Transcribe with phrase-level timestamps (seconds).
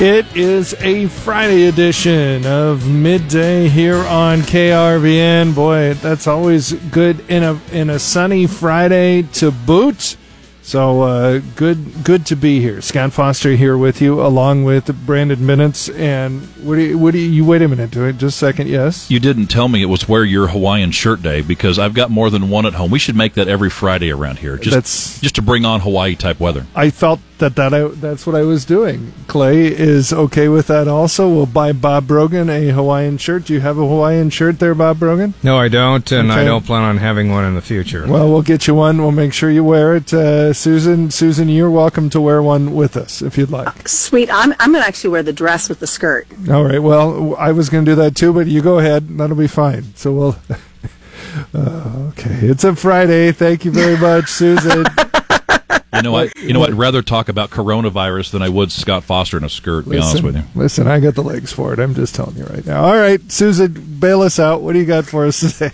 [0.00, 5.54] It is a Friday edition of midday here on KRVN.
[5.54, 10.16] Boy, that's always good in a in a sunny Friday to boot.
[10.64, 12.80] So uh, good, good to be here.
[12.80, 15.90] Scott Foster here with you, along with Brandon Minutes.
[15.90, 16.98] And what do you?
[16.98, 17.28] What do you?
[17.28, 17.90] you wait a minute.
[17.90, 18.68] Do it just a second.
[18.68, 19.10] Yes.
[19.10, 22.30] You didn't tell me it was wear your Hawaiian shirt day because I've got more
[22.30, 22.90] than one at home.
[22.90, 24.56] We should make that every Friday around here.
[24.56, 26.66] Just, That's- just to bring on Hawaii type weather.
[26.74, 29.12] I felt that that I, that's what I was doing.
[29.26, 30.88] Clay is okay with that.
[30.88, 33.44] Also, we'll buy Bob Brogan a Hawaiian shirt.
[33.44, 35.34] Do you have a Hawaiian shirt there, Bob Brogan?
[35.42, 38.06] No, I don't, and I don't plan on having one in the future.
[38.06, 38.98] Well, we'll get you one.
[38.98, 41.10] We'll make sure you wear it, uh, Susan.
[41.10, 43.88] Susan, you're welcome to wear one with us if you'd like.
[43.88, 44.30] Sweet.
[44.32, 46.26] I'm I'm gonna actually wear the dress with the skirt.
[46.50, 46.80] All right.
[46.82, 49.18] Well, I was going to do that too, but you go ahead.
[49.18, 49.94] That'll be fine.
[49.94, 50.36] So we'll.
[51.52, 53.32] Uh, okay, it's a Friday.
[53.32, 54.84] Thank you very much, Susan.
[55.94, 56.36] You know what?
[56.36, 56.70] You know what?
[56.70, 59.84] I'd rather talk about coronavirus than I would Scott Foster in a skirt.
[59.84, 60.42] To be honest with you.
[60.54, 61.78] listen, I got the legs for it.
[61.78, 62.84] I'm just telling you right now.
[62.84, 64.60] All right, Susan, bail us out.
[64.60, 65.70] What do you got for us today?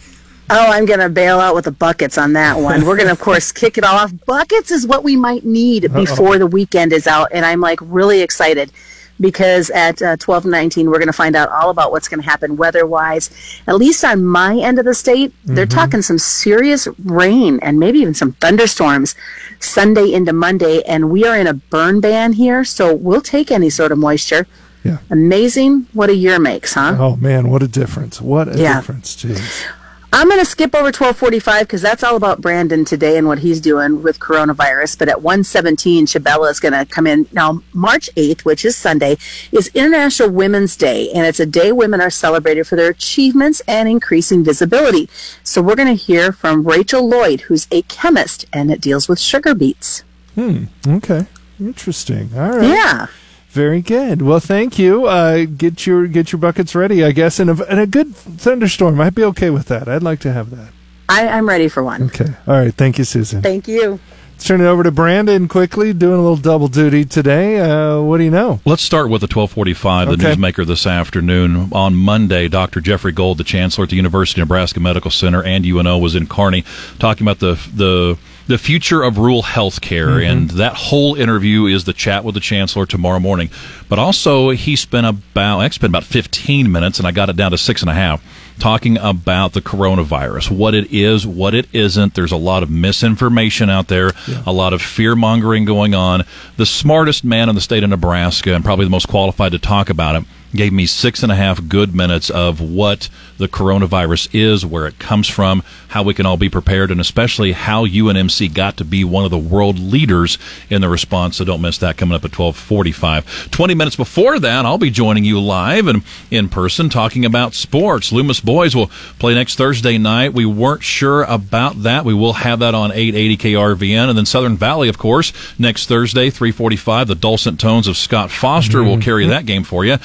[0.52, 2.84] Oh, I'm gonna bail out with the buckets on that one.
[2.84, 4.12] We're gonna, of course, kick it off.
[4.26, 8.20] Buckets is what we might need before the weekend is out, and I'm like really
[8.20, 8.72] excited
[9.20, 13.30] because at uh, 12:19 we're gonna find out all about what's gonna happen weather-wise.
[13.68, 18.00] At least on my end of the state, they're talking some serious rain and maybe
[18.00, 19.14] even some thunderstorms
[19.60, 23.70] Sunday into Monday, and we are in a burn ban here, so we'll take any
[23.70, 24.46] sort of moisture.
[24.82, 24.98] Yeah.
[25.10, 26.96] Amazing what a year makes, huh?
[26.98, 28.20] Oh man, what a difference!
[28.20, 28.76] What a Yeah.
[28.80, 29.14] difference!
[29.14, 29.66] Jeez.
[30.12, 33.61] I'm going to skip over 1245 because that's all about Brandon today and what he's
[33.61, 34.98] doing with coronavirus.
[34.98, 37.28] But at 117, Shabella is going to come in.
[37.33, 39.19] Now, March 8th, which is Sunday,
[39.53, 41.11] is International Women's Day.
[41.12, 45.08] And it's a day women are celebrated for their achievements and increasing visibility.
[45.44, 49.20] So we're going to hear from Rachel Lloyd, who's a chemist and it deals with
[49.20, 50.03] sugar beets.
[50.34, 50.64] Hmm.
[50.86, 51.27] Okay,
[51.61, 52.31] interesting.
[52.34, 52.69] All right.
[52.69, 53.06] Yeah.
[53.50, 54.22] Very good.
[54.22, 55.06] Well, thank you.
[55.06, 57.40] Uh, get your get your buckets ready, I guess.
[57.40, 59.00] And a, and a good thunderstorm.
[59.00, 59.88] I'd be okay with that.
[59.88, 60.69] I'd like to have that.
[61.08, 62.04] I, I'm ready for one.
[62.04, 62.32] Okay.
[62.47, 62.72] All right.
[62.72, 63.42] Thank you, Susan.
[63.42, 63.98] Thank you.
[64.34, 67.58] Let's turn it over to Brandon quickly, doing a little double duty today.
[67.58, 68.60] Uh, what do you know?
[68.64, 70.34] Let's start with the 1245, the Okay.
[70.34, 71.69] newsmaker this afternoon.
[71.72, 72.80] On Monday, Dr.
[72.80, 76.26] Jeffrey Gold, the chancellor at the University of Nebraska Medical Center and UNO, was in
[76.26, 76.64] Kearney
[77.00, 78.16] talking about the the
[78.50, 80.09] the future of rural health care.
[80.09, 80.31] Mm-hmm.
[80.31, 83.49] And that whole interview is the chat with the chancellor tomorrow morning.
[83.88, 87.53] But also, he spent about, I spent about 15 minutes, and I got it down
[87.53, 88.21] to six and a half,
[88.59, 92.15] talking about the coronavirus, what it is, what it isn't.
[92.15, 94.11] There's a lot of misinformation out there,
[94.44, 96.25] a lot of fear mongering going on.
[96.56, 99.91] The smartest man in the state of Nebraska, and probably the most qualified to talk
[99.91, 100.25] about it,
[100.56, 103.09] gave me six and a half good minutes of what
[103.40, 107.52] the coronavirus is, where it comes from, how we can all be prepared, and especially
[107.52, 111.38] how UNMC got to be one of the world leaders in the response.
[111.38, 113.50] So don't miss that coming up at 1245.
[113.50, 118.12] 20 minutes before that, I'll be joining you live and in person talking about sports.
[118.12, 120.32] Loomis boys will play next Thursday night.
[120.32, 122.04] We weren't sure about that.
[122.04, 124.08] We will have that on 880 KRVN.
[124.10, 127.08] And then Southern Valley, of course, next Thursday, 345.
[127.08, 129.00] The dulcet tones of Scott Foster will mm-hmm.
[129.00, 129.96] carry that game for you.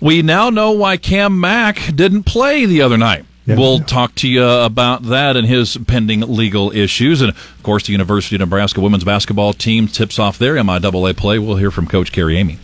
[0.00, 3.24] We now know why Cam Mack didn't play the other night.
[3.46, 3.56] Yeah.
[3.56, 7.22] we'll talk to you about that and his pending legal issues.
[7.22, 11.38] And of course, the University of Nebraska women's basketball team tips off their MIAA play.
[11.38, 12.58] We'll hear from Coach Carrie Eighmey.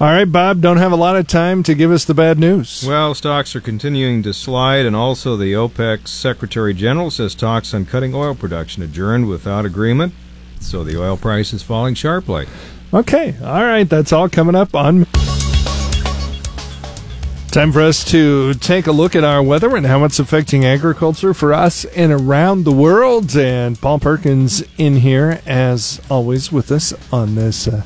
[0.00, 0.60] All right, Bob.
[0.60, 2.84] Don't have a lot of time to give us the bad news.
[2.86, 7.84] Well, stocks are continuing to slide, and also the OPEC Secretary General says talks on
[7.86, 10.12] cutting oil production adjourned without agreement,
[10.58, 12.46] so the oil price is falling sharply.
[12.92, 13.36] Okay.
[13.42, 13.88] All right.
[13.88, 15.06] That's all coming up on.
[17.54, 21.32] Time for us to take a look at our weather and how it's affecting agriculture
[21.32, 23.36] for us and around the world.
[23.36, 27.84] And Paul Perkins in here, as always, with us on this uh,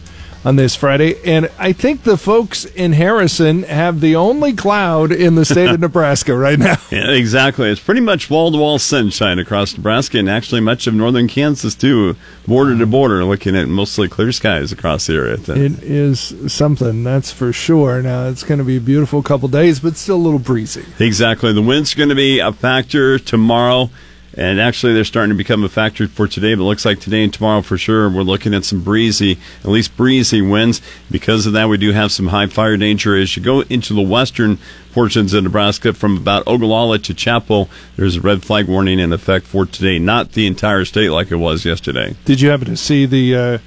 [0.49, 1.15] on this Friday.
[1.27, 5.79] And I think the folks in Harrison have the only cloud in the state of
[5.81, 6.77] Nebraska right now.
[6.91, 7.69] Yeah, exactly.
[7.69, 11.75] It's pretty much wall to wall sunshine across Nebraska and actually much of northern Kansas
[11.75, 12.17] too,
[12.47, 15.35] border to border, looking at mostly clear skies across the area.
[15.35, 18.01] It is something, that's for sure.
[18.01, 20.87] Now, it's going to be a beautiful couple days, but still a little breezy.
[20.99, 21.53] Exactly.
[21.53, 23.91] The wind's going to be a factor tomorrow.
[24.39, 27.35] And actually, they're starting to become a factor for today, but looks like today and
[27.35, 30.81] tomorrow for sure, we're looking at some breezy, at least breezy winds.
[31.11, 34.01] Because of that, we do have some high fire danger as you go into the
[34.01, 34.59] western
[34.93, 37.69] portions of Nebraska from about Ogallala to Chappell.
[37.97, 41.37] There's a red flag warning in effect for today, not the entire state like it
[41.37, 42.15] was yesterday.
[42.25, 43.59] Did you happen to see the uh,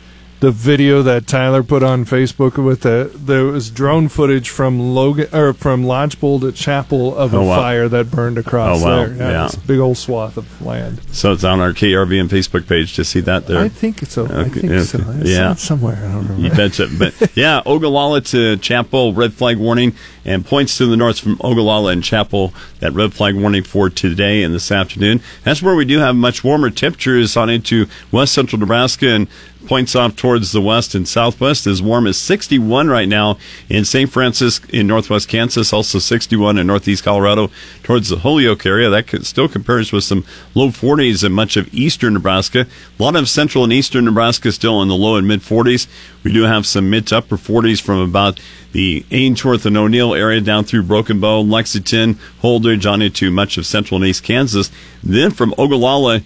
[0.41, 5.27] the video that Tyler put on Facebook with the there was drone footage from Logan
[5.33, 7.55] or from Lodgepole to Chappell of a Oh, wow.
[7.57, 8.95] fire that burned across Oh, wow.
[9.05, 9.15] there.
[9.31, 9.43] Yeah.
[9.43, 10.99] this big old swath of land.
[11.11, 13.59] So it's on our KRVN Facebook page to see that there.
[13.59, 14.25] I think it's so.
[14.25, 14.79] I think okay.
[14.83, 14.99] so.
[15.07, 15.53] I Yeah.
[15.53, 15.97] somewhere.
[15.97, 16.41] I don't remember.
[16.41, 16.88] You betcha.
[16.97, 19.93] But yeah, Ogallala to Chappell, red flag warning,
[20.25, 24.41] and points to the north from Ogallala and Chappell, that red flag warning for today
[24.41, 25.21] and this afternoon.
[25.43, 29.27] That's where we do have much warmer temperatures on into west central Nebraska and
[29.65, 33.37] points off towards the west and southwest as warm as 61 right now
[33.69, 34.09] in St.
[34.09, 37.49] Francis in northwest Kansas, also 61 in northeast Colorado
[37.83, 38.89] towards the Holyoke area.
[38.89, 40.25] That still compares with some
[40.55, 42.67] low 40s in much of eastern Nebraska.
[42.99, 45.87] A lot of central and eastern Nebraska still in the low and mid 40s.
[46.23, 48.39] We do have some mid to upper 40s from about
[48.71, 53.65] the Ainsworth and O'Neill area down through Broken Bow, Lexington, Holdrege on into much of
[53.65, 54.71] central and east Kansas.
[55.03, 56.21] Then from Ogallala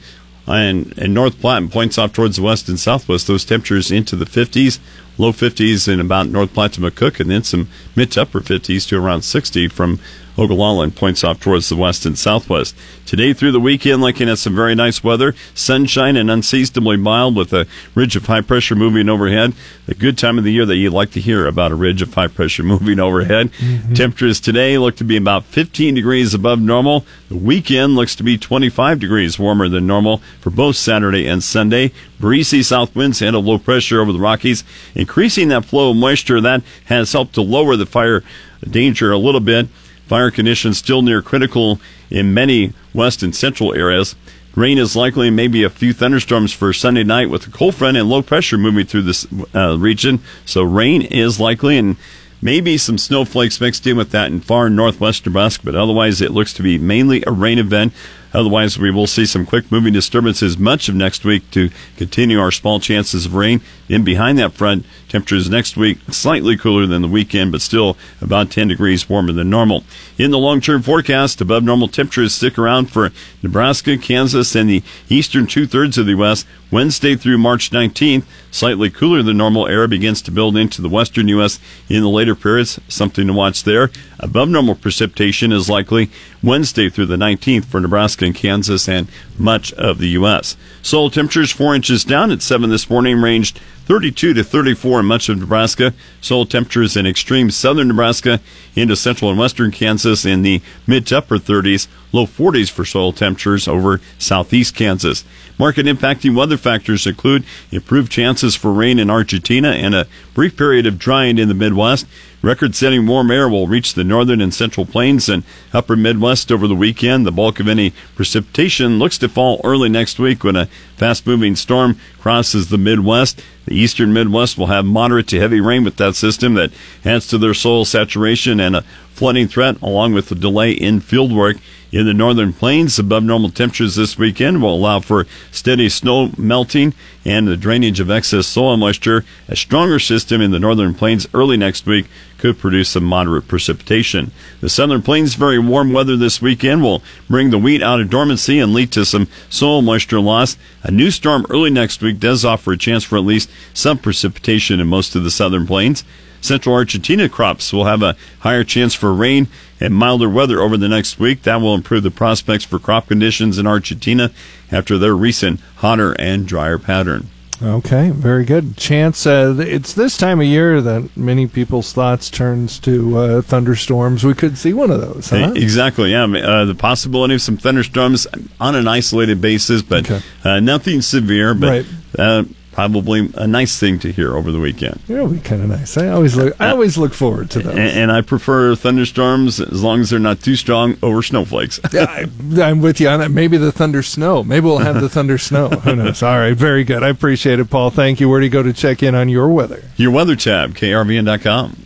[0.48, 4.16] and, and North Platte and points off towards the west and southwest, those temperatures into
[4.16, 4.80] the 50s,
[5.18, 8.88] low 50s in about North Platte to McCook, and then some mid to upper 50s
[8.90, 10.00] to around 60 from
[10.38, 12.76] Ogallala and points off towards the west and southwest.
[13.06, 17.54] Today through the weekend, looking at some very nice weather, sunshine and unseasonably mild with
[17.54, 19.54] a ridge of high pressure moving overhead.
[19.88, 22.14] A good time of the year that you'd like to hear about a ridge of
[22.14, 23.52] high pressure moving overhead.
[23.54, 23.94] Mm-hmm.
[23.94, 27.06] Temperatures today look to be about 15 degrees above normal.
[27.30, 31.92] The weekend looks to be 25 degrees warmer than normal for both Saturday and Sunday.
[32.20, 34.64] Breezy south winds and a low pressure over the Rockies,
[34.96, 38.24] increasing that flow of moisture that has helped to lower the fire
[38.70, 39.68] danger a little bit.
[40.08, 41.80] Fire conditions still near critical
[42.10, 44.16] in many west and central areas.
[44.56, 48.08] Rain is likely, maybe a few thunderstorms for Sunday night with a cold front and
[48.08, 50.20] low pressure moving through this uh, region.
[50.46, 51.98] So rain is likely and
[52.42, 56.54] maybe some snowflakes mixed in with that in far northwest Nebraska, but otherwise it looks
[56.54, 57.92] to be mainly a rain event.
[58.34, 62.52] Otherwise, we will see some quick moving disturbances much of next week to continue our
[62.52, 63.62] small chances of rain.
[63.88, 64.86] In behind that front,
[65.16, 69.50] temperatures next week slightly cooler than the weekend, but still about 10 degrees warmer than
[69.50, 69.86] normal.
[70.18, 74.84] In the long term forecast, above normal temperatures stick around for Nebraska, Kansas, and the
[75.08, 76.44] eastern two thirds of the U.S.
[76.70, 78.26] Wednesday through March 19th.
[78.52, 81.62] Slightly cooler than normal air begins to build into the western U.S.
[81.88, 82.78] in the later periods.
[82.90, 83.92] Something to watch there.
[84.20, 86.10] Above normal precipitation is likely
[86.44, 90.56] Wednesday through the 19th for Nebraska and Kansas and much of the U.S.
[90.82, 95.30] Soil temperatures four inches down at 7 this morning, ranged 32 to 34 in much
[95.30, 95.94] of Nebraska.
[96.20, 98.40] Soil temperatures in extreme southern Nebraska
[98.76, 103.14] into central and western Kansas in the mid to upper 30s, low 40s for soil
[103.14, 105.24] temperatures over southeast Kansas.
[105.58, 110.86] Market impacting weather factors include improved chances for rain in Argentina and a brief period
[110.86, 112.08] of drying in the Midwest.
[112.46, 115.44] Record setting warm air will reach the northern and central plains and
[115.74, 117.26] upper Midwest over the weekend.
[117.26, 121.56] The bulk of any precipitation looks to fall early next week when a fast moving
[121.56, 123.42] storm crosses the Midwest.
[123.66, 126.72] The eastern Midwest will have moderate to heavy rain with that system that
[127.04, 131.36] adds to their soil saturation and a flooding threat, along with a delay in field
[131.36, 131.58] work.
[131.92, 136.94] In the northern plains, above normal temperatures this weekend will allow for steady snow melting
[137.24, 139.24] and the drainage of excess soil moisture.
[139.48, 144.32] A stronger system in the northern plains early next week could produce some moderate precipitation.
[144.62, 148.60] The southern plains, very warm weather this weekend will bring the wheat out of dormancy
[148.60, 150.58] and lead to some soil moisture loss.
[150.84, 154.80] A new storm early next week does offer a chance for at least some precipitation
[154.80, 156.04] in most of the southern plains.
[156.46, 159.48] Central Argentina crops will have a higher chance for rain
[159.80, 161.44] and milder weather over the next week.
[161.44, 164.32] That will improve the prospects for crop conditions in Argentina
[164.72, 167.28] after their recent hotter and drier pattern.
[167.64, 168.76] Okay, very good.
[168.76, 174.26] Chance, uh, it's this time of year that many people's thoughts turns to uh, thunderstorms.
[174.26, 175.54] We could see one of those, huh?
[175.56, 176.26] Exactly, yeah.
[176.26, 178.28] Uh, the possibility of some thunderstorms
[178.60, 180.22] on an isolated basis, but Okay.
[180.44, 181.86] uh, nothing severe, but
[182.20, 182.46] Right.
[182.76, 185.00] Probably a nice thing to hear over the weekend.
[185.08, 185.98] Yeah, it'll be kind of nice.
[185.98, 186.60] I always look.
[186.60, 187.72] I always look forward to those.
[187.72, 191.80] And, and I prefer thunderstorms as long as they're not too strong over snowflakes.
[191.96, 192.26] Yeah, I,
[192.62, 193.32] I'm with you on that.
[193.32, 194.44] Maybe the thunder snow.
[194.44, 195.70] Maybe we'll have the thunder snow.
[195.86, 196.22] Who knows?
[196.22, 197.04] All right, very good.
[197.04, 197.90] I appreciate it, Paul.
[197.90, 198.28] Thank you.
[198.28, 199.82] Where do you go to check in on your weather?
[199.96, 201.85] Your weather tab, krvn.com.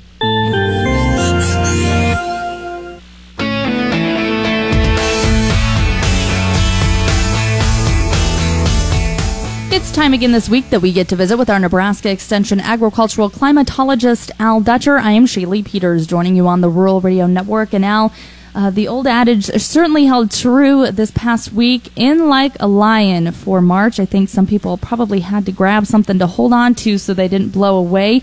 [10.00, 14.32] time again this week that we get to visit with our Nebraska Extension agricultural climatologist
[14.40, 14.98] Al Dutcher.
[14.98, 17.74] I am Shaylee Peters, joining you on the Rural Radio Network.
[17.74, 18.14] And Al,
[18.56, 21.92] uh, the old adage certainly held true this past week.
[21.98, 26.18] In like a lion for March, I think some people probably had to grab something
[26.18, 28.22] to hold on to so they didn't blow away.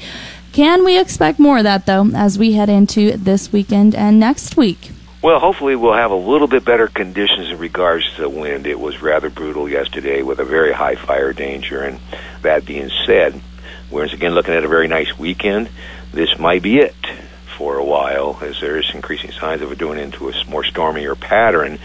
[0.52, 4.56] Can we expect more of that though as we head into this weekend and next
[4.56, 4.92] week?
[5.23, 8.66] Well, hopefully we'll have a little bit better conditions in regards to the wind.
[8.66, 12.00] It was rather brutal yesterday with a very high fire danger, and
[12.42, 13.40] that being said,
[13.90, 15.70] We're again looking at a very nice weekend.
[16.12, 16.94] This might be it
[17.56, 21.14] for a while, as there is increasing signs of it doing into a more stormier
[21.14, 21.78] pattern.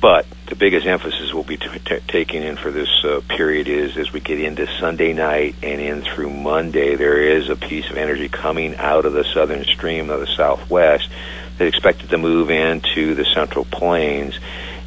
[0.00, 3.96] But the biggest emphasis we'll be t- t- taking in for this uh, period is
[3.96, 7.96] as we get into Sunday night and in through Monday, there is a piece of
[7.96, 11.08] energy coming out of the southern stream of the southwest
[11.58, 14.38] that's expected to move into the central plains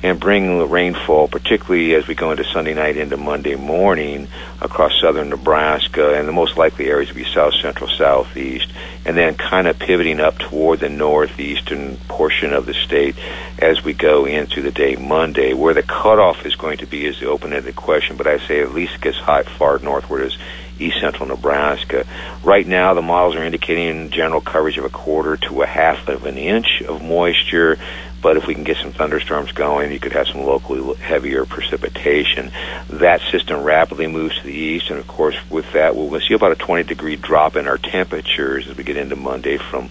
[0.04, 4.28] and bring the rainfall, particularly as we go into Sunday night into Monday morning
[4.62, 8.72] across southern Nebraska, and the most likely areas will be south central, southeast,
[9.06, 13.16] and then kind of pivoting up toward the northeastern portion of the state
[13.58, 15.54] as we go into the day Monday.
[15.54, 18.74] Where the cutoff is going to be is the open-ended question, but I say at
[18.74, 20.38] least it gets high far northward as
[20.80, 22.06] east central Nebraska.
[22.44, 26.26] Right now, the models are indicating general coverage of a quarter to a half of
[26.26, 27.78] an inch of moisture
[28.22, 32.52] but if we can get some thunderstorms going, you could have some locally heavier precipitation.
[32.90, 36.52] That system rapidly moves to the east, and of course, with that, we'll see about
[36.52, 39.90] a 20 degree drop in our temperatures as we get into Monday from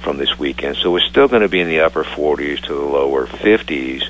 [0.00, 0.76] from this weekend.
[0.76, 4.02] So we're still going to be in the upper 40s to the lower 50s.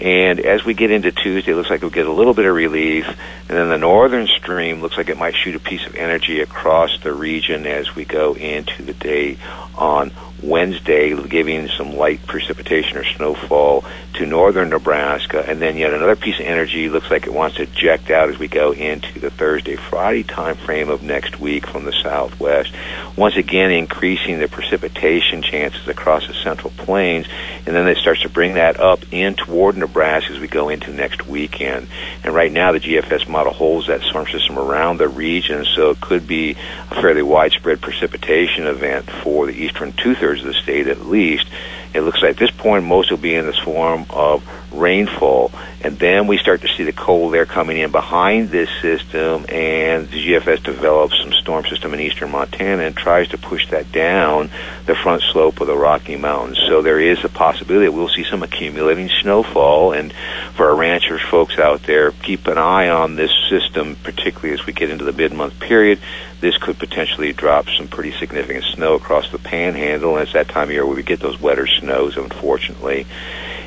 [0.00, 2.54] And as we get into Tuesday, it looks like we'll get a little bit of
[2.54, 3.06] relief.
[3.06, 7.00] And then the northern stream looks like it might shoot a piece of energy across
[7.00, 9.38] the region as we go into the day
[9.76, 16.16] on Wednesday, giving some light precipitation or snowfall to northern Nebraska, and then yet another
[16.16, 19.30] piece of energy looks like it wants to eject out as we go into the
[19.30, 22.72] Thursday, Friday time frame of next week from the southwest.
[23.16, 27.26] Once again, increasing the precipitation chances across the central plains,
[27.66, 30.92] and then it starts to bring that up in toward Nebraska as we go into
[30.92, 31.88] next weekend.
[32.22, 36.00] And right now, the GFS model holds that storm system around the region, so it
[36.00, 36.52] could be
[36.90, 41.06] a fairly widespread precipitation event for the eastern two thirds thirds of the state at
[41.06, 41.46] least.
[41.94, 45.98] It looks like at this point most will be in this form of rainfall, and
[45.98, 50.26] then we start to see the cold air coming in behind this system, and the
[50.26, 54.50] GFS develops some storm system in eastern Montana and tries to push that down
[54.86, 56.58] the front slope of the Rocky Mountains.
[56.68, 60.12] So there is a possibility that we'll see some accumulating snowfall, and
[60.54, 64.72] for our ranchers folks out there, keep an eye on this system, particularly as we
[64.72, 66.00] get into the mid-month period
[66.40, 70.16] this could potentially drop some pretty significant snow across the panhandle.
[70.16, 73.06] And it's that time of year where we get those wetter snows, unfortunately.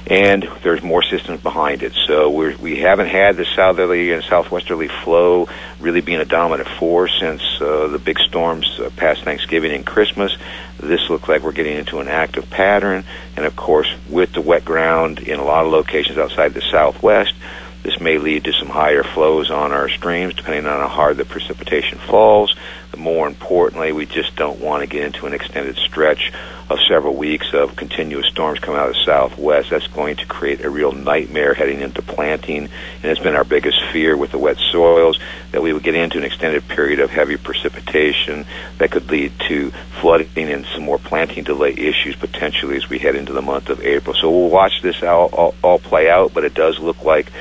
[0.07, 1.93] And there's more systems behind it.
[2.07, 5.47] So we're, we haven't had the southerly and southwesterly flow
[5.79, 10.35] really being a dominant force since uh, the big storms uh, past Thanksgiving and Christmas.
[10.79, 13.03] This looks like we're getting into an active pattern.
[13.37, 17.33] And of course, with the wet ground in a lot of locations outside the southwest,
[17.83, 21.25] this may lead to some higher flows on our streams, depending on how hard the
[21.25, 22.55] precipitation falls.
[22.91, 26.31] But more importantly, we just don't want to get into an extended stretch
[26.69, 29.69] of several weeks of continuous storms coming out of the southwest.
[29.69, 33.77] That's going to create a real nightmare heading into planting, and it's been our biggest
[33.91, 35.19] fear with the wet soils
[35.51, 38.45] that we would get into an extended period of heavy precipitation
[38.77, 43.15] that could lead to flooding and some more planting delay issues potentially as we head
[43.15, 44.15] into the month of April.
[44.15, 47.31] So we'll watch this all, all, all play out, but it does look like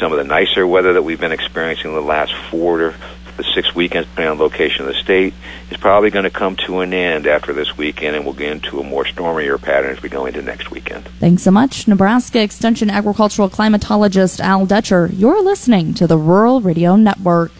[0.00, 2.94] some of the nicer weather that we've been experiencing in the last four to
[3.36, 5.34] the six weekends, depending on location of the state,
[5.70, 8.80] is probably going to come to an end after this weekend, and we'll get into
[8.80, 11.04] a more stormier pattern as we go into next weekend.
[11.20, 15.10] Thanks so much, Nebraska Extension agricultural climatologist Al Dutcher.
[15.12, 17.52] You're listening to the Rural Radio Network.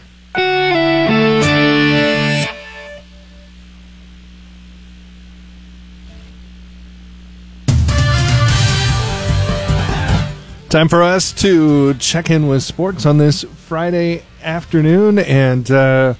[10.70, 16.14] Time for us to check in with sports on this Friday afternoon, and uh,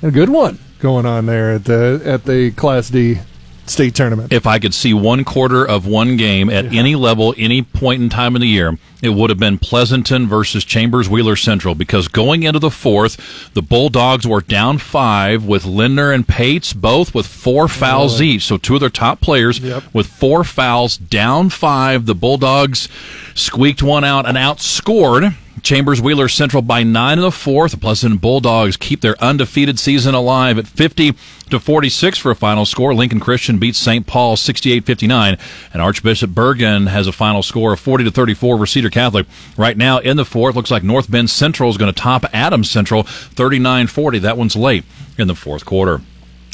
[0.00, 3.18] a good one going on there at the at the Class D
[3.70, 4.32] state tournament.
[4.32, 6.80] If I could see one quarter of one game at yeah.
[6.80, 10.64] any level, any point in time in the year, it would have been Pleasanton versus
[10.64, 16.12] Chambers Wheeler Central because going into the fourth, the Bulldogs were down five with Lindner
[16.12, 18.42] and Pates, both with four oh, fouls each.
[18.42, 19.82] So two of their top players yep.
[19.92, 22.06] with four fouls, down five.
[22.06, 22.88] The Bulldogs
[23.34, 27.72] squeaked one out and outscored Chambers Wheeler Central by nine in the fourth.
[27.72, 31.14] The Pleasant Bulldogs keep their undefeated season alive at 50
[31.50, 32.94] to 46 for a final score.
[32.94, 34.06] Lincoln Christian beats St.
[34.06, 35.38] Paul 68-59,
[35.72, 39.26] and Archbishop Bergan has a final score of 40 to 34 over Cedar Catholic.
[39.56, 42.70] Right now in the fourth, looks like North Bend Central is going to top Adams
[42.70, 44.20] Central 39-40.
[44.20, 44.84] That one's late
[45.18, 46.00] in the fourth quarter.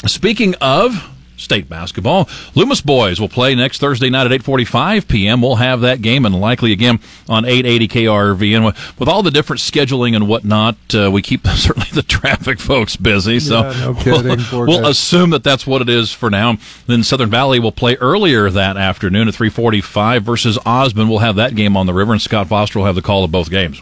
[0.05, 2.29] Speaking of state basketball.
[2.55, 5.41] Loomis boys will play next Thursday night at 8:45 p.m.
[5.41, 6.99] We'll have that game and likely again
[7.29, 8.55] on 880 KRV.
[8.55, 8.65] And
[8.99, 13.39] with all the different scheduling and whatnot, uh, we keep certainly the traffic folks busy.
[13.39, 16.57] So yeah, no kidding, we'll, we'll assume that that's what it is for now.
[16.87, 21.09] Then Southern Valley will play earlier that afternoon at 3:45 versus Osmond.
[21.09, 23.31] We'll have that game on the river, and Scott Foster will have the call of
[23.31, 23.81] both games.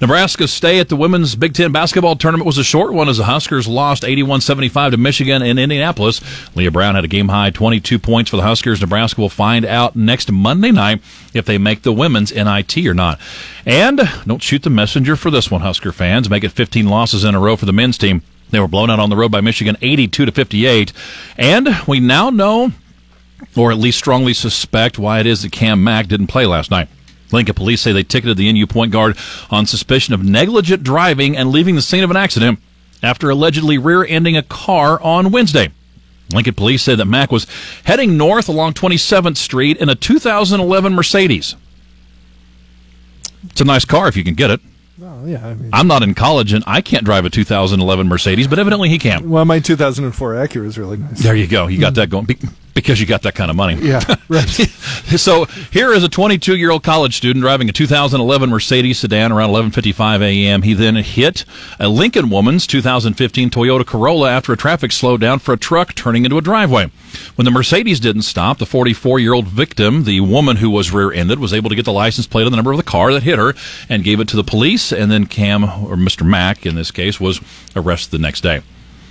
[0.00, 3.24] Nebraska's stay at the women's Big Ten basketball tournament was a short one as the
[3.24, 6.20] Huskers lost 81-75 to Michigan in Indianapolis.
[6.54, 8.80] Leigha Brown had a game high 22 points for the Huskers.
[8.80, 11.02] Nebraska will find out next Monday night
[11.34, 13.20] if they make the women's NIT or not.
[13.66, 16.30] And don't shoot the messenger for this one, Husker fans.
[16.30, 18.22] Make it 15 losses in a row for the men's team.
[18.48, 20.94] They were blown out on the road by Michigan 82 to 58.
[21.36, 22.72] And we now know
[23.56, 26.88] or at least strongly suspect why it is that Cam Mack didn't play last night.
[27.32, 29.16] Lincoln police say they ticketed the NU point guard
[29.50, 32.58] on suspicion of negligent driving and leaving the scene of an accident
[33.02, 35.70] after allegedly rear ending a car on Wednesday.
[36.32, 37.46] Lincoln police say that Mack was
[37.84, 41.56] heading north along 27th Street in a 2011 Mercedes.
[43.44, 44.60] It's a nice car if you can get it.
[44.98, 45.46] Well, yeah.
[45.46, 48.90] I mean, I'm not in college and I can't drive a 2011 Mercedes, but evidently
[48.90, 49.30] he can.
[49.30, 51.22] well, my 2004 Acura is really nice.
[51.22, 51.66] There you go.
[51.66, 52.26] You got that going
[52.74, 53.76] because you got that kind of money.
[53.76, 54.48] Yeah, right.
[54.48, 59.50] so here is a 22 year old college student driving a 2011 Mercedes sedan around
[59.50, 60.62] 11:55 a.m.
[60.62, 61.44] He then hit
[61.78, 66.24] a Lincoln woman's 2015 Toyota Corolla after a traffic slowed down for a truck turning
[66.24, 66.90] into a driveway.
[67.34, 71.12] When the Mercedes didn't stop, the 44 year old victim, the woman who was rear
[71.12, 73.22] ended, was able to get the license plate and the number of the car that
[73.22, 73.54] hit her
[73.88, 74.92] and gave it to the police.
[74.92, 76.26] And then Cam or Mr.
[76.26, 77.40] Mack in this case was
[77.74, 78.62] arrested the next day.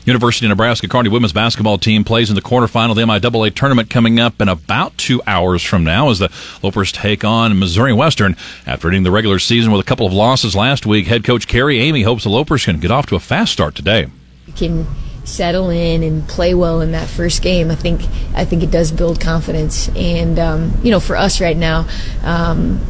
[0.05, 3.89] University of Nebraska Kearney women's basketball team plays in the quarterfinal of the MIAA tournament
[3.89, 6.29] coming up in about two hours from now as the
[6.63, 8.35] Lopers take on Missouri Western.
[8.65, 11.79] After ending the regular season with a couple of losses last week, head coach Carrie
[11.79, 14.07] Eighmey hopes the Lopers can get off to a fast start today.
[14.47, 14.87] You can
[15.25, 17.69] settle in and play well in that first game.
[17.69, 18.01] I think
[18.33, 21.87] I think it does build confidence, and um, you know, for us right now.
[22.23, 22.81] Um,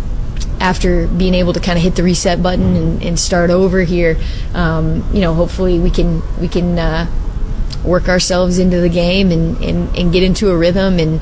[0.60, 4.18] after being able to kind of hit the reset button and, and start over here,
[4.54, 7.08] um, you know, hopefully we can we can uh,
[7.84, 11.22] work ourselves into the game and, and, and get into a rhythm and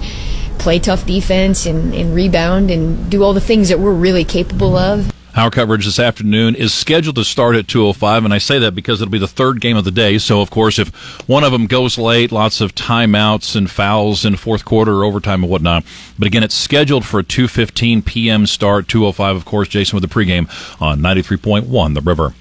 [0.60, 4.76] play tough defense and, and rebound and do all the things that we're really capable
[4.76, 5.12] of.
[5.38, 9.00] Our coverage this afternoon is scheduled to start at 2:05, and I say that because
[9.00, 10.18] it'll be the third game of the day.
[10.18, 10.90] So, of course, if
[11.30, 15.52] one of them goes late, lots of timeouts and fouls in fourth quarter, overtime, and
[15.52, 15.84] whatnot.
[16.18, 18.48] But again, it's scheduled for a 2:15 p.m.
[18.48, 18.88] start.
[18.88, 20.50] 2:05, of course, Jason with the pregame
[20.82, 22.34] on 93.1 The River.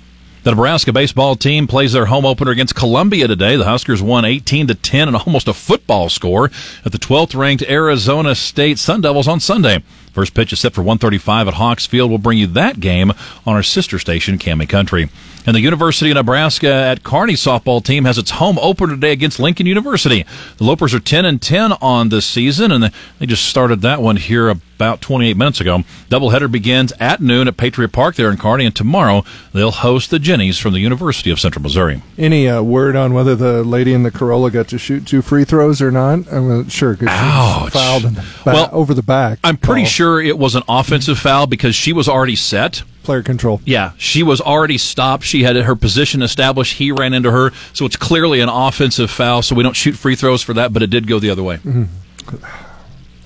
[0.44, 3.56] The Nebraska baseball team plays their home opener against Columbia today.
[3.56, 6.52] The Huskers won 18 to 10 and almost a football score
[6.84, 9.82] at the 12th ranked Arizona State Sun Devils on Sunday.
[10.16, 12.08] First pitch is set for 135 at Hawks Field.
[12.08, 13.10] We'll bring you that game
[13.44, 15.10] on our sister station, Cami Country.
[15.44, 19.38] And the University of Nebraska at Kearney softball team has its home opener today against
[19.38, 20.24] Lincoln University.
[20.56, 24.16] The Lopers are 10 and 10 on this season, and they just started that one
[24.16, 25.78] here about 28 minutes ago.
[26.10, 30.18] Doubleheader begins at noon at Patriot Park there in Kearney, and tomorrow they'll host the
[30.18, 32.02] Jennies from the University of Central Missouri.
[32.18, 35.44] Any uh, word on whether the lady in the Corolla got to shoot two free
[35.44, 36.30] throws or not?
[36.30, 37.72] I'm not sure because she Ouch.
[37.72, 39.38] fouled in the ba- Well, over the back.
[39.42, 39.88] I'm pretty call.
[39.90, 42.82] sure it was an offensive foul because she was already set.
[43.02, 43.60] player control.
[43.64, 45.24] Yeah, she was already stopped.
[45.24, 46.74] She had her position established.
[46.74, 49.40] He ran into her, so it's clearly an offensive foul.
[49.42, 51.60] So we don't shoot free throws for that, but it did go the other way.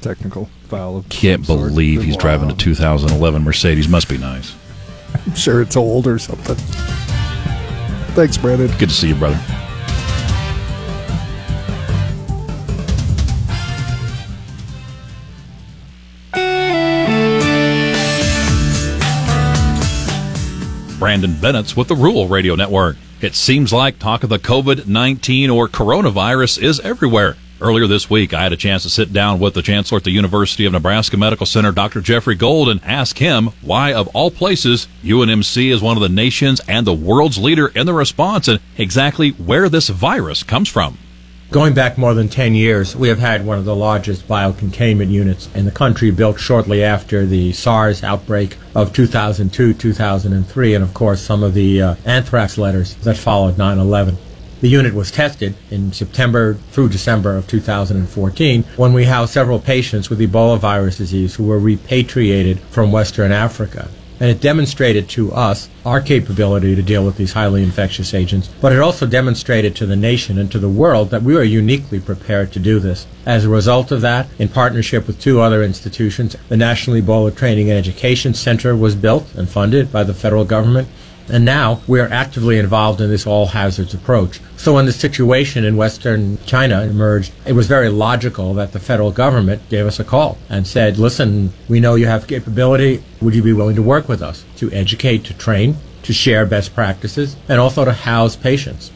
[0.01, 0.99] Technical foul.
[0.99, 3.89] Of Can't believe he's driving a 2011 Mercedes.
[3.89, 4.55] Must be nice.
[5.15, 6.57] I'm sure it's old or something.
[8.15, 8.69] Thanks, Brandon.
[8.79, 9.39] Good to see you, brother.
[20.99, 22.97] Brandon Bennett's with the Rural Radio Network.
[23.21, 27.37] It seems like talk of the COVID 19 or coronavirus is everywhere.
[27.63, 30.11] Earlier this week, I had a chance to sit down with the Chancellor at the
[30.11, 32.01] University of Nebraska Medical Center, Dr.
[32.01, 36.61] Jeffrey Gold, and ask him why, of all places, UNMC is one of the nation's
[36.61, 40.97] and the world's leader in the response and exactly where this virus comes from.
[41.51, 45.51] Going back more than 10 years, we have had one of the largest biocontainment units
[45.55, 51.21] in the country built shortly after the SARS outbreak of 2002, 2003, and of course
[51.21, 54.17] some of the uh, anthrax letters that followed 9 11.
[54.61, 60.11] The unit was tested in September through December of 2014 when we housed several patients
[60.11, 63.89] with Ebola virus disease who were repatriated from Western Africa.
[64.21, 68.71] And it demonstrated to us our capability to deal with these highly infectious agents, but
[68.71, 72.53] it also demonstrated to the nation and to the world that we are uniquely prepared
[72.53, 73.07] to do this.
[73.25, 77.71] As a result of that, in partnership with two other institutions, the National Ebola Training
[77.71, 80.89] and Education Center was built and funded by the federal government,
[81.31, 84.41] and now we are actively involved in this all hazards approach.
[84.57, 89.13] So when the situation in Western China emerged, it was very logical that the federal
[89.13, 93.03] government gave us a call and said, listen, we know you have capability.
[93.21, 96.75] Would you be willing to work with us to educate, to train, to share best
[96.75, 98.91] practices, and also to house patients?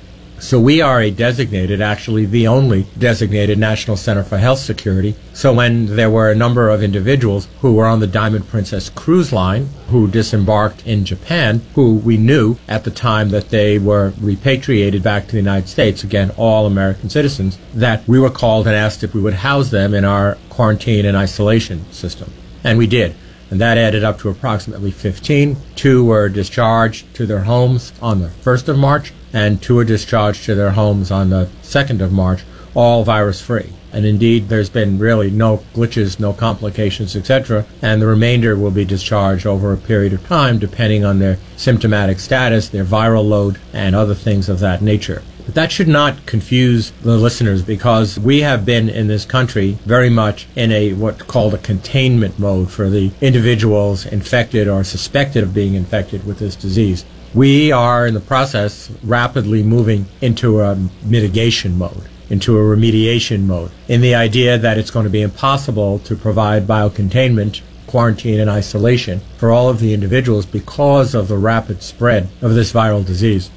[0.44, 5.14] So we are a designated, actually the only designated National Center for Health Security.
[5.32, 9.32] So when there were a number of individuals who were on the Diamond Princess cruise
[9.32, 15.02] line who disembarked in Japan, who we knew at the time that they were repatriated
[15.02, 19.02] back to the United States, again, all American citizens, that we were called and asked
[19.02, 22.30] if we would house them in our quarantine and isolation system.
[22.62, 23.16] And we did
[23.54, 25.56] and that added up to approximately 15.
[25.76, 30.44] Two were discharged to their homes on the 1st of March, and two were discharged
[30.44, 32.42] to their homes on the 2nd of March,
[32.74, 33.72] all virus free.
[33.92, 37.64] And indeed, there's been really no glitches, no complications, etc.
[37.80, 42.18] And the remainder will be discharged over a period of time, depending on their symptomatic
[42.18, 45.22] status, their viral load, and other things of that nature.
[45.54, 50.48] That should not confuse the listeners because we have been in this country very much
[50.56, 55.74] in a what's called a containment mode for the individuals infected or suspected of being
[55.74, 57.04] infected with this disease.
[57.34, 63.70] We are in the process rapidly moving into a mitigation mode, into a remediation mode,
[63.86, 69.20] in the idea that it's going to be impossible to provide biocontainment quarantine and isolation
[69.36, 73.50] for all of the individuals because of the rapid spread of this viral disease.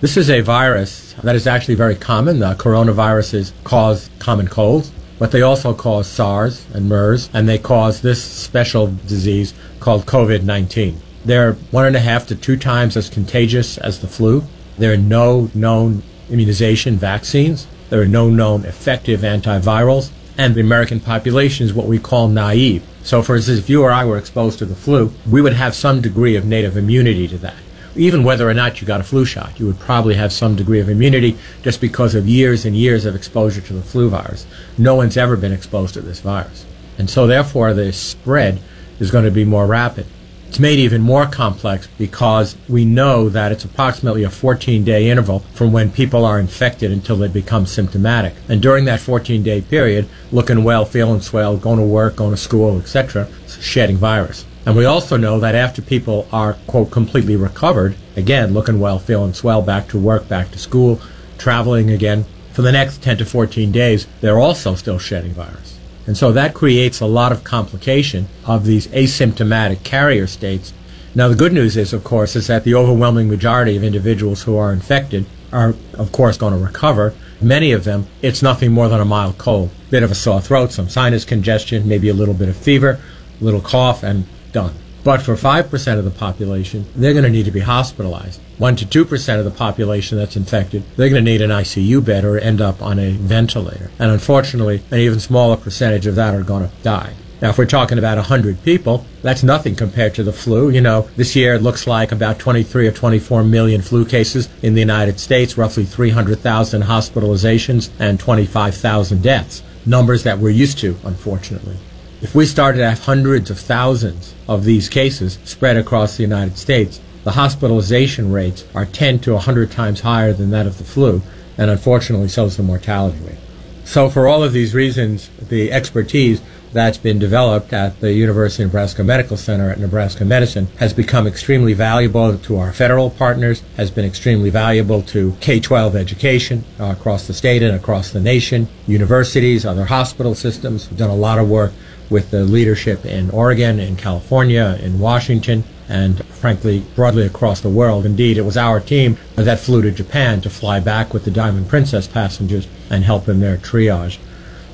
[0.00, 2.38] This is a virus that is actually very common.
[2.38, 8.00] The coronaviruses cause common colds, but they also cause SARS and MERS, and they cause
[8.00, 10.98] this special disease called COVID 19.
[11.26, 14.42] They're one and a half to two times as contagious as the flu.
[14.78, 17.66] There are no known immunization vaccines.
[17.90, 20.12] There are no known effective antivirals.
[20.38, 22.82] And the American population is what we call naive.
[23.02, 25.74] So, for instance, if you or I were exposed to the flu, we would have
[25.74, 27.56] some degree of native immunity to that
[27.96, 30.80] even whether or not you got a flu shot, you would probably have some degree
[30.80, 34.46] of immunity just because of years and years of exposure to the flu virus.
[34.78, 36.66] No one's ever been exposed to this virus.
[36.98, 38.60] And so, therefore, the spread
[38.98, 40.06] is going to be more rapid.
[40.50, 45.38] It's made even more complex because we know that it's approximately a 14 day interval
[45.54, 48.34] from when people are infected until they become symptomatic.
[48.48, 52.36] And during that 14 day period, looking well, feeling swell, going to work, going to
[52.36, 53.28] school, etc.,
[53.60, 54.44] shedding virus.
[54.70, 59.34] And we also know that after people are, quote, completely recovered, again, looking well, feeling
[59.34, 61.00] swell, back to work, back to school,
[61.38, 65.76] traveling again, for the next 10 to 14 days, they're also still shedding virus.
[66.06, 70.72] And so that creates a lot of complication of these asymptomatic carrier states.
[71.16, 74.56] Now, the good news is, of course, is that the overwhelming majority of individuals who
[74.56, 77.12] are infected are, of course, going to recover.
[77.40, 80.70] Many of them, it's nothing more than a mild cold, bit of a sore throat,
[80.70, 83.00] some sinus congestion, maybe a little bit of fever,
[83.40, 84.74] a little cough, and done.
[85.02, 88.40] But for 5% of the population, they're going to need to be hospitalized.
[88.58, 92.24] 1 to 2% of the population that's infected, they're going to need an ICU bed
[92.24, 93.90] or end up on a ventilator.
[93.98, 97.14] And unfortunately, an even smaller percentage of that are going to die.
[97.40, 100.68] Now, if we're talking about 100 people, that's nothing compared to the flu.
[100.68, 104.74] You know, this year it looks like about 23 or 24 million flu cases in
[104.74, 109.62] the United States, roughly 300,000 hospitalizations, and 25,000 deaths.
[109.86, 111.78] Numbers that we're used to, unfortunately.
[112.22, 116.58] If we started to have hundreds of thousands of these cases spread across the United
[116.58, 121.22] States, the hospitalization rates are 10 to 100 times higher than that of the flu,
[121.56, 123.38] and unfortunately, so is the mortality rate.
[123.84, 126.42] So, for all of these reasons, the expertise
[126.74, 131.26] that's been developed at the University of Nebraska Medical Center at Nebraska Medicine has become
[131.26, 137.26] extremely valuable to our federal partners, has been extremely valuable to K 12 education across
[137.26, 140.88] the state and across the nation, universities, other hospital systems.
[140.90, 141.72] We've done a lot of work
[142.10, 148.04] with the leadership in Oregon, in California, in Washington, and frankly, broadly across the world.
[148.04, 151.68] Indeed, it was our team that flew to Japan to fly back with the Diamond
[151.68, 154.18] Princess passengers and help in their triage.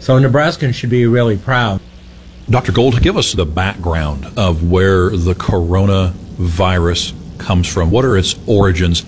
[0.00, 1.80] So Nebraskans should be really proud.
[2.48, 2.72] Dr.
[2.72, 7.90] Gold, give us the background of where the coronavirus comes from.
[7.90, 9.04] What are its origins?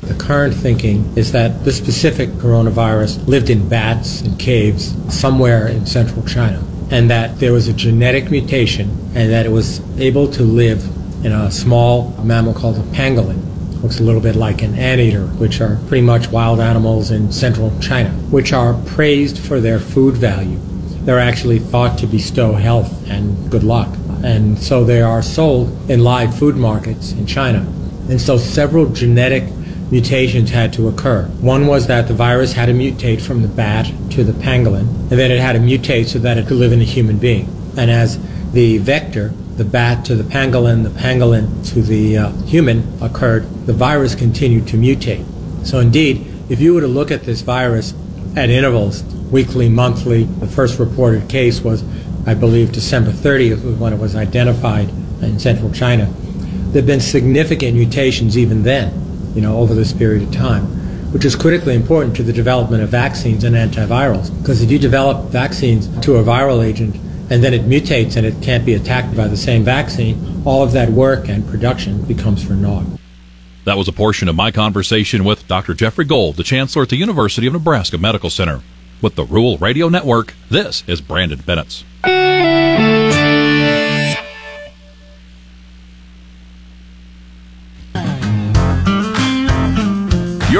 [0.00, 5.86] The current thinking is that the specific coronavirus lived in bats and caves somewhere in
[5.86, 10.42] central China and that there was a genetic mutation and that it was able to
[10.42, 10.84] live
[11.24, 13.46] in a small mammal called a pangolin.
[13.82, 17.72] Looks a little bit like an anteater, which are pretty much wild animals in central
[17.80, 20.58] China, which are praised for their food value.
[21.04, 23.96] They're actually thought to bestow health and good luck.
[24.22, 27.60] And so they are sold in live food markets in China.
[28.10, 29.44] And so several genetic
[29.90, 31.24] mutations had to occur.
[31.40, 35.10] One was that the virus had to mutate from the bat to the pangolin, and
[35.10, 37.48] then it had to mutate so that it could live in a human being.
[37.76, 38.18] And as
[38.52, 43.72] the vector, the bat to the pangolin, the pangolin to the uh, human occurred, the
[43.72, 45.26] virus continued to mutate.
[45.66, 47.92] So indeed, if you were to look at this virus
[48.36, 51.84] at intervals, weekly, monthly, the first reported case was,
[52.26, 54.88] I believe, December 30th was when it was identified
[55.20, 56.06] in central China.
[56.06, 60.66] There have been significant mutations even then you know, over this period of time.
[61.12, 64.30] which is critically important to the development of vaccines and antivirals.
[64.40, 66.94] Because if you develop vaccines to a viral agent
[67.30, 70.70] and then it mutates and it can't be attacked by the same vaccine, all of
[70.70, 72.84] that work and production becomes for naught.
[73.64, 75.74] That was a portion of my conversation with Dr.
[75.74, 78.62] Jeffrey Gold, the Chancellor at the University of Nebraska Medical Center.
[79.02, 81.82] With the Rural Radio Network, this is Brandon Bennett's.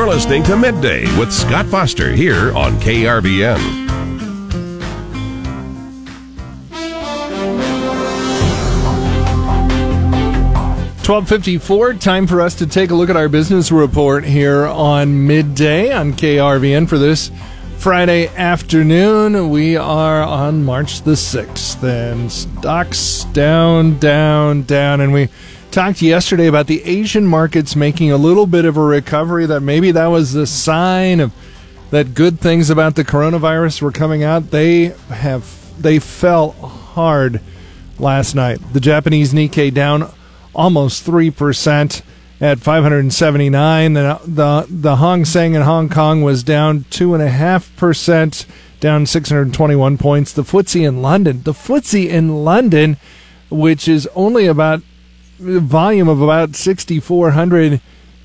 [0.01, 3.59] You're listening to Midday with Scott Foster here on KRVN.
[11.07, 15.93] 1254, time for us to take a look at our business report here on midday
[15.93, 17.31] on KRVN for this
[17.77, 19.51] Friday afternoon.
[19.51, 25.03] We are on March the 6th, and stocks down, down, down.
[25.03, 25.29] And we
[25.70, 29.92] talked yesterday about the Asian markets making a little bit of a recovery, that maybe
[29.92, 31.33] that was the sign of
[31.90, 34.50] that good things about the coronavirus were coming out.
[34.50, 37.40] They have, they fell hard
[37.98, 38.61] last night.
[38.72, 40.11] The Japanese Nikkei down
[40.54, 42.02] almost 3%
[42.40, 43.92] at 579.
[43.92, 48.46] The, the, the Hang Seng in Hong Kong was down 2.5%,
[48.78, 50.33] down 621 points.
[50.33, 52.96] The FTSE in London, the FTSE in London,
[53.50, 54.83] which is only about
[55.40, 57.81] volume of about 6,400,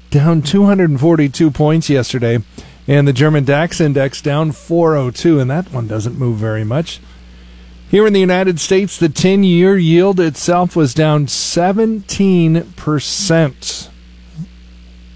[0.09, 2.39] down 242 points yesterday.
[2.87, 6.99] And the German DAX index down 402, and that one doesn't move very much.
[7.89, 13.89] Here in the United States, the 10 year yield itself was down 17%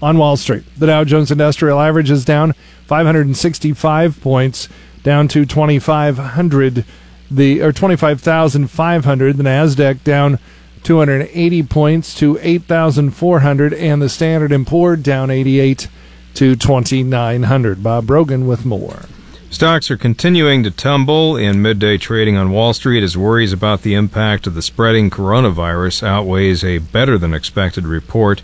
[0.02, 0.64] on Wall Street.
[0.76, 2.54] The Dow Jones Industrial Average is down
[2.86, 4.68] 565 points,
[5.02, 6.84] down to 2,500.
[7.30, 9.36] The or 25,500.
[9.36, 10.40] The Nasdaq down
[10.82, 15.88] 280 points to 8,400, and the Standard & Poor down 88
[16.34, 17.82] to 2,900.
[17.82, 19.02] Bob Brogan with more.
[19.50, 23.94] Stocks are continuing to tumble in midday trading on Wall Street as worries about the
[23.94, 28.42] impact of the spreading coronavirus outweighs a better than expected report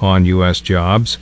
[0.00, 0.60] on U.S.
[0.60, 1.18] jobs.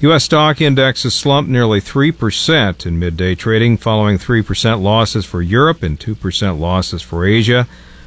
[0.00, 0.24] U.S.
[0.24, 6.60] stock indexes slumped nearly 3% in midday trading, following 3% losses for Europe and 2%
[6.60, 7.66] losses for Asia.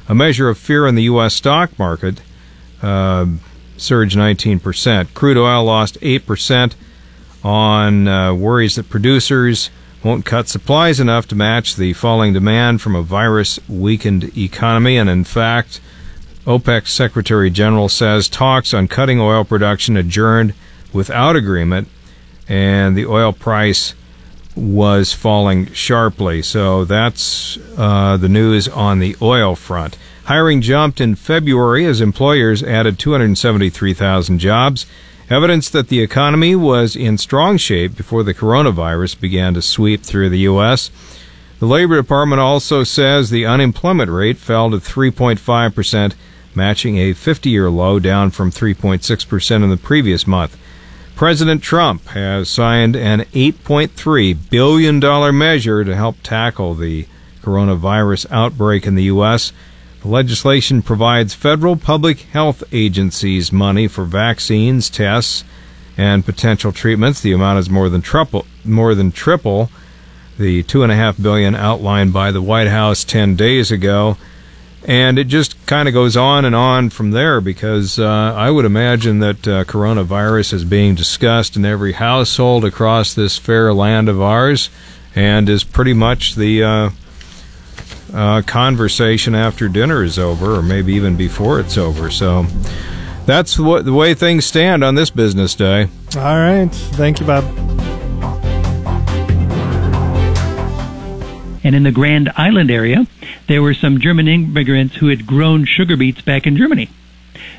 [0.10, 1.36] A measure of fear in the U.S.
[1.36, 2.22] stock market
[2.82, 3.28] uh,
[3.78, 5.14] surged 19%.
[5.14, 6.74] Crude oil lost 8%
[7.44, 9.70] on uh, worries that producers
[10.04, 14.98] won't cut supplies enough to match the falling demand from a virus weakened economy.
[14.98, 15.80] And in fact,
[16.46, 20.56] OPEC Secretary General says talks on cutting oil production adjourned
[20.92, 21.88] without agreement,
[22.48, 23.94] and the oil price
[24.56, 26.42] was falling sharply.
[26.42, 29.98] So that's uh, the news on the oil front.
[30.26, 34.86] Hiring jumped in February as employers added 273,000 jobs.
[35.30, 40.30] Evidence that the economy was in strong shape before the coronavirus began to sweep through
[40.30, 40.92] the U.S.
[41.60, 46.14] The Labor Department also says the unemployment rate fell to 3.5%,
[46.56, 50.58] matching a 50 year low down from 3.6% in the previous month.
[51.20, 57.08] President Trump has signed an $8.3 billion measure to help tackle the
[57.42, 59.52] coronavirus outbreak in the U.S.
[60.02, 65.44] The legislation provides federal public health agencies money for vaccines, tests,
[65.98, 67.20] and potential treatments.
[67.20, 69.70] The amount is more than triple, more than triple
[70.38, 74.16] the two and a half billion outlined by the White House ten days ago.
[74.86, 78.66] And it just kind of goes on and on from there because uh, I would
[78.66, 84.22] imagine that uh, coronavirus is being discussed in every household across this fair land of
[84.22, 84.70] ours
[85.16, 86.90] and is pretty much the uh,
[88.14, 92.10] uh, conversation after dinner is over, or maybe even before it's over.
[92.10, 92.46] So
[93.26, 95.90] that's what the way things stand on this business day.
[96.16, 96.70] All right.
[96.72, 97.69] Thank you, Bob.
[101.64, 103.08] And in the Grand Island area,
[103.48, 106.90] there were some German immigrants who had grown sugar beets back in Germany.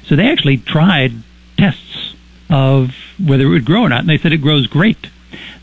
[0.04, 1.12] So they actually tried
[1.58, 2.14] tests
[2.48, 5.08] of whether it would grow or not, and they said it grows great.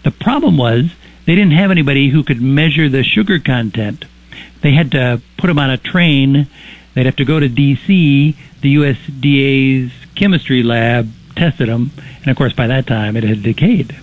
[0.03, 0.91] The problem was
[1.25, 4.05] they didn't have anybody who could measure the sugar content
[4.61, 6.47] they had to put them on a train.
[6.93, 8.35] They'd have to go to D.C.
[8.61, 13.95] The USDA's chemistry lab tested them, and of course, by that time, it had decayed.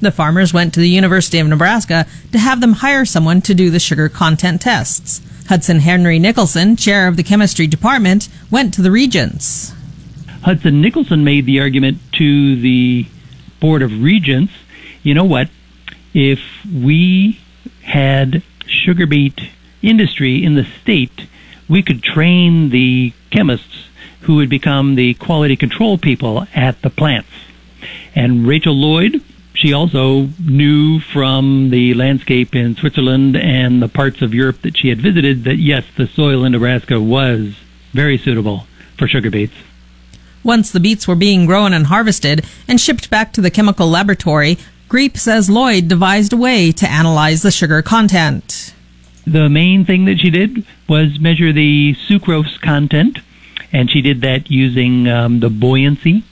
[0.00, 3.70] The farmers went to the University of Nebraska to have them hire someone to do
[3.70, 5.20] the sugar content tests.
[5.48, 9.72] Hudson Henry Nicholson, chair of the chemistry department, went to the regents.
[10.42, 13.06] Hudson Nicholson made the argument to the
[13.60, 14.52] Board of Regents
[15.02, 15.48] you know what?
[16.12, 17.40] If we
[17.82, 19.40] had sugar beet
[19.82, 21.26] industry in the state,
[21.68, 23.86] we could train the chemists
[24.22, 27.30] who would become the quality control people at the plants.
[28.14, 29.22] And Rachel Lloyd,
[29.58, 34.88] she also knew from the landscape in Switzerland and the parts of Europe that she
[34.88, 37.56] had visited that yes, the soil in Nebraska was
[37.92, 39.54] very suitable for sugar beets.
[40.44, 44.56] Once the beets were being grown and harvested and shipped back to the chemical laboratory,
[44.88, 48.72] Greep says Lloyd devised a way to analyze the sugar content.
[49.26, 53.18] The main thing that she did was measure the sucrose content,
[53.72, 56.22] and she did that using um, the buoyancy.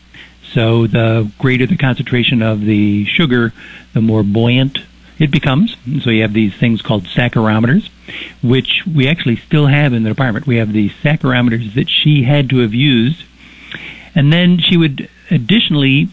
[0.53, 3.53] So the greater the concentration of the sugar,
[3.93, 4.79] the more buoyant
[5.19, 5.77] it becomes.
[6.03, 7.89] So you have these things called saccharometers,
[8.43, 10.47] which we actually still have in the department.
[10.47, 13.23] We have the saccharometers that she had to have used.
[14.15, 16.09] And then she would additionally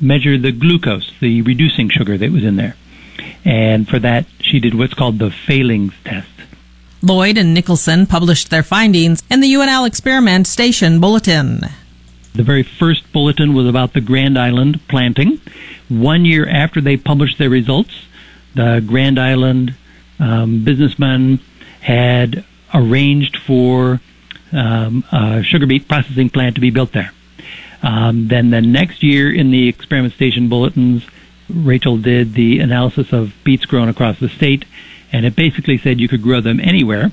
[0.00, 2.76] measure the glucose, the reducing sugar that was in there.
[3.44, 6.28] And for that, she did what's called the Fehling's test.
[7.02, 11.62] Lloyd and Nicholson published their findings in the UNL Experiment Station Bulletin.
[12.34, 15.40] The very first bulletin was about the Grand Island planting.
[15.88, 18.06] One year after they published their results,
[18.54, 19.74] the Grand Island
[20.18, 21.40] um, businessman
[21.80, 24.00] had arranged for
[24.52, 27.12] um, a sugar beet processing plant to be built there.
[27.82, 31.04] Um, then the next year in the experiment station bulletins,
[31.48, 34.64] Rachel did the analysis of beets grown across the state,
[35.12, 37.10] and it basically said you could grow them anywhere.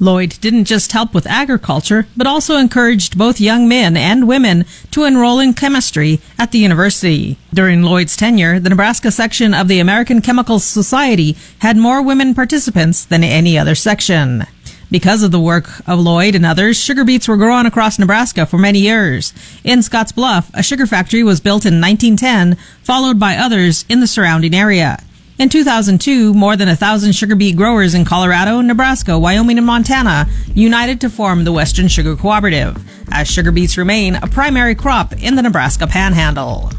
[0.00, 5.04] Lloyd didn't just help with agriculture, but also encouraged both young men and women to
[5.04, 7.38] enroll in chemistry at the university.
[7.52, 13.04] During Lloyd's tenure, the Nebraska section of the American Chemical Society had more women participants
[13.04, 14.46] than any other section.
[14.90, 18.58] Because of the work of Lloyd and others, sugar beets were grown across Nebraska for
[18.58, 19.32] many years.
[19.64, 24.06] In Scotts Bluff, a sugar factory was built in 1910, followed by others in the
[24.06, 24.98] surrounding area.
[25.36, 30.28] In 2002, more than a thousand sugar beet growers in Colorado, Nebraska, Wyoming, and Montana
[30.54, 35.34] united to form the Western Sugar Cooperative, as sugar beets remain a primary crop in
[35.34, 36.70] the Nebraska Panhandle.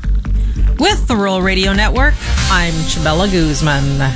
[0.80, 2.13] With the Rural Radio Network,
[2.50, 4.13] I'm Chabella Guzman.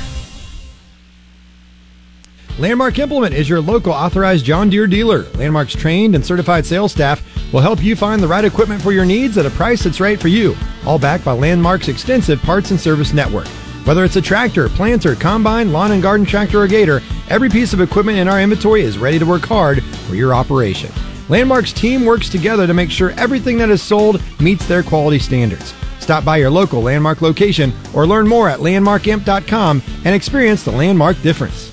[2.58, 5.24] Landmark Implement is your local authorized John Deere dealer.
[5.34, 7.22] Landmark's trained and certified sales staff
[7.52, 10.18] will help you find the right equipment for your needs at a price that's right
[10.18, 13.46] for you, all backed by Landmark's extensive parts and service network.
[13.84, 17.80] Whether it's a tractor, planter, combine, lawn and garden tractor, or gator, every piece of
[17.80, 20.92] equipment in our inventory is ready to work hard for your operation.
[21.28, 25.74] Landmark's team works together to make sure everything that is sold meets their quality standards.
[26.00, 31.20] Stop by your local Landmark location or learn more at landmarkimp.com and experience the Landmark
[31.22, 31.69] difference.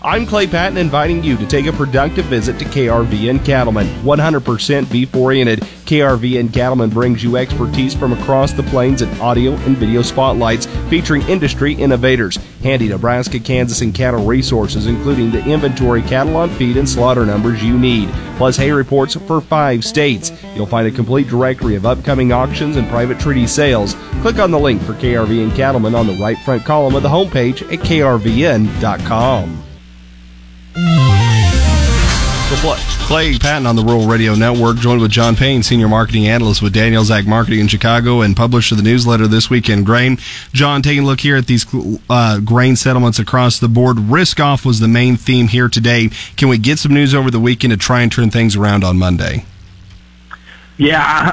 [0.00, 3.88] I'm Clay Patton inviting you to take a productive visit to KRVN Cattlemen.
[4.04, 9.76] 100% beef oriented, KRVN Cattlemen brings you expertise from across the plains in audio and
[9.76, 16.36] video spotlights featuring industry innovators, handy Nebraska, Kansas, and cattle resources, including the inventory, cattle
[16.36, 20.30] on feed, and slaughter numbers you need, plus hay reports for five states.
[20.54, 23.96] You'll find a complete directory of upcoming auctions and private treaty sales.
[24.20, 27.62] Click on the link for KRVN Cattlemen on the right front column of the homepage
[27.72, 29.64] at krvn.com.
[33.08, 36.74] Clay Patton on the Rural Radio Network, joined with John Payne, Senior Marketing Analyst with
[36.74, 40.18] Daniels Ag Marketing in Chicago, and published the newsletter this week in Grain.
[40.52, 41.64] John, taking a look here at these
[42.10, 43.98] uh, grain settlements across the board.
[43.98, 46.10] Risk off was the main theme here today.
[46.36, 48.98] Can we get some news over the weekend to try and turn things around on
[48.98, 49.46] Monday?
[50.76, 51.32] Yeah.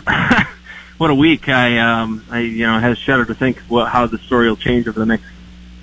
[0.98, 1.50] what a week!
[1.50, 4.56] I, um, I, you know, had a shudder to think what, how the story will
[4.56, 5.26] change over the next,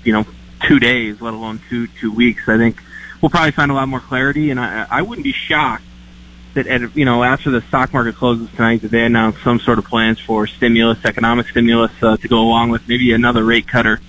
[0.03, 0.25] you know,
[0.67, 2.49] two days, let alone two two weeks.
[2.49, 2.81] I think
[3.23, 5.85] we'll probably find a lot more clarity, and I, I wouldn't be shocked
[6.55, 9.79] that at, you know after the stock market closes tonight that they announce some sort
[9.79, 13.87] of plans for stimulus, economic stimulus uh, to go along with maybe another rate cut
[13.87, 14.01] or,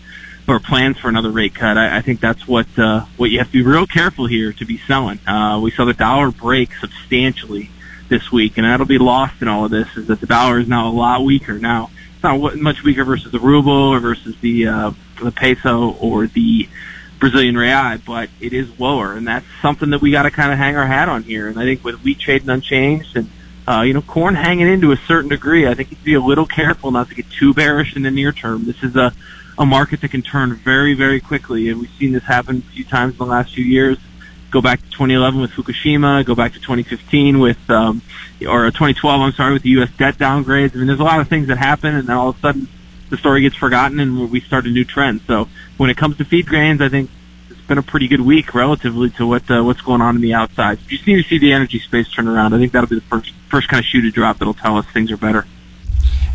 [0.49, 1.79] or plans for another rate cut.
[1.79, 4.65] I, I think that's what uh, what you have to be real careful here to
[4.67, 5.21] be selling.
[5.27, 7.71] Uh, we saw the dollar break substantially
[8.09, 9.97] this week, and that'll be lost in all of this.
[9.97, 11.91] Is that the dollar is now a lot weaker now.
[12.15, 14.91] It's not much weaker versus the ruble or versus the uh,
[15.23, 16.69] the peso or the
[17.19, 20.59] Brazilian real, but it is lower, and that's something that we got to kind of
[20.59, 21.49] hang our hat on here.
[21.49, 23.31] And I think with wheat trading unchanged and
[23.67, 26.15] uh, you know corn hanging in to a certain degree, I think you to be
[26.15, 28.65] a little careful not to get too bearish in the near term.
[28.65, 29.13] This is a
[29.57, 32.85] a market that can turn very very quickly, and we've seen this happen a few
[32.85, 33.99] times in the last few years.
[34.51, 36.25] Go back to 2011 with Fukushima.
[36.25, 38.03] Go back to 2015 with, um,
[38.49, 39.21] or 2012.
[39.21, 39.91] I'm sorry, with the U.S.
[39.97, 40.75] debt downgrades.
[40.75, 42.69] I mean, there's a lot of things that happen, and then all of a sudden
[43.11, 45.23] the story gets forgotten and we start a new trend.
[45.27, 47.11] So when it comes to feed grains, I think
[47.51, 50.35] it's been a pretty good week relatively to what uh, what's going on in the
[50.35, 50.79] outside.
[50.83, 52.55] You just need to see the energy space turn around.
[52.55, 54.87] I think that'll be the first first kind of shoe to drop that'll tell us
[54.87, 55.47] things are better.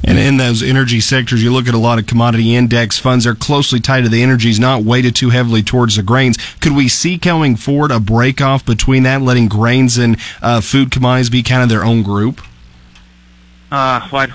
[0.03, 3.26] And in those energy sectors, you look at a lot of commodity index funds.
[3.26, 6.38] They're closely tied to the energies, not weighted too heavily towards the grains.
[6.61, 10.89] Could we see going forward a break off between that, letting grains and uh, food
[10.89, 12.41] commodities be kind of their own group?
[13.72, 14.28] Uh, well,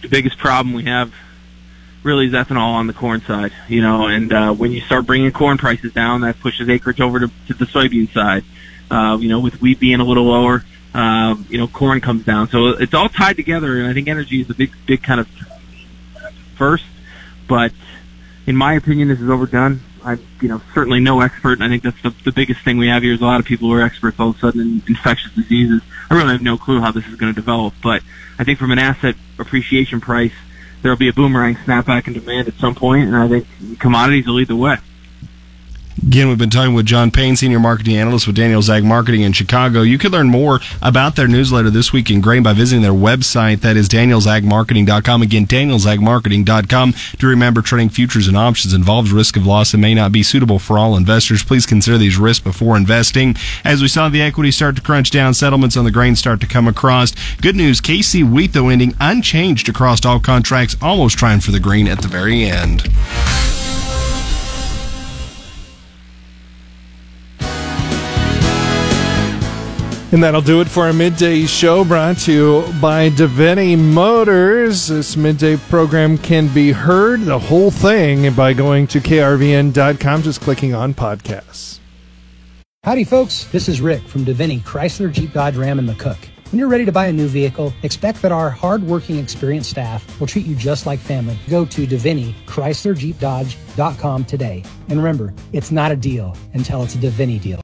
[0.00, 1.12] the biggest problem we have
[2.02, 3.52] really is ethanol on the corn side.
[3.68, 7.20] You know, and uh, when you start bringing corn prices down, that pushes acreage over
[7.20, 8.44] to, to the soybean side.
[8.90, 10.64] Uh, you know, with wheat being a little lower,
[10.94, 12.48] uh, you know, corn comes down.
[12.48, 15.28] So it's all tied together, and I think energy is a big, big kind of
[16.56, 16.84] first.
[17.46, 17.72] But
[18.46, 19.80] in my opinion, this is overdone.
[20.04, 22.88] I'm, you know, certainly no expert, and I think that's the, the biggest thing we
[22.88, 24.82] have here is a lot of people who are experts all of a sudden in
[24.88, 25.82] infectious diseases.
[26.10, 28.02] I really have no clue how this is going to develop, but
[28.38, 30.32] I think from an asset appreciation price,
[30.82, 33.46] there'll be a boomerang snapback in demand at some point, and I think
[33.78, 34.76] commodities will lead the way.
[36.10, 39.32] Again, we've been talking with John Payne, Senior Marketing Analyst with Daniels Ag Marketing in
[39.32, 39.82] Chicago.
[39.82, 43.60] You can learn more about their newsletter this week in grain by visiting their website.
[43.60, 45.22] That is danielsagmarketing.com.
[45.22, 46.94] Again, danielsagmarketing.com.
[47.16, 50.58] Do remember trading futures and options involves risk of loss and may not be suitable
[50.58, 51.44] for all investors.
[51.44, 53.36] Please consider these risks before investing.
[53.64, 56.48] As we saw the equity start to crunch down, settlements on the grain start to
[56.48, 57.14] come across.
[57.36, 61.86] Good news, KC wheat though ending unchanged across all contracts, almost trying for the green
[61.86, 62.88] at the very end.
[70.12, 74.88] And that'll do it for our midday show brought to you by Davini Motors.
[74.88, 80.74] This midday program can be heard, the whole thing, by going to krvn.com, just clicking
[80.74, 81.78] on podcasts.
[82.82, 83.44] Howdy, folks.
[83.52, 86.16] This is Rick from Davini Chrysler Jeep Dodge Ram and McCook.
[86.50, 90.26] When you're ready to buy a new vehicle, expect that our hardworking, experienced staff will
[90.26, 91.38] treat you just like family.
[91.48, 94.64] Go to Davini Chrysler Jeep Dodge.com today.
[94.88, 97.58] And remember, it's not a deal until it's a Davini deal.